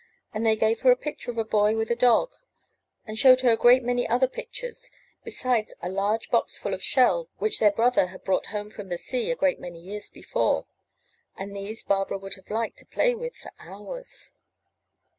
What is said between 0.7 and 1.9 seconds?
her a picture of a boy